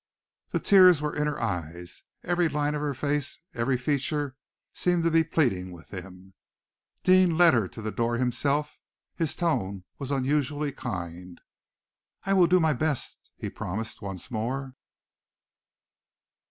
The 0.49 0.59
tears 0.59 0.99
were 0.99 1.15
in 1.15 1.27
her 1.27 1.39
eyes. 1.39 2.01
Every 2.23 2.49
line 2.49 2.73
of 2.73 2.81
her 2.81 2.95
face, 2.95 3.43
every 3.53 3.77
feature, 3.77 4.35
seemed 4.73 5.03
to 5.03 5.11
be 5.11 5.23
pleading 5.23 5.71
with 5.71 5.89
him. 5.91 6.33
Deane 7.03 7.37
led 7.37 7.53
her 7.53 7.67
to 7.67 7.83
the 7.83 7.91
door 7.91 8.17
himself. 8.17 8.79
His 9.15 9.35
tone 9.35 9.83
was 9.99 10.09
unusually 10.09 10.71
kind. 10.71 11.39
"I 12.25 12.33
will 12.33 12.47
do 12.47 12.59
my 12.59 12.73
best," 12.73 13.29
he 13.37 13.51
promised 13.51 14.01
once 14.01 14.31
more. 14.31 14.73